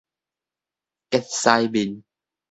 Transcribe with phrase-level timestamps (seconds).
[1.11, 2.01] 結屎臉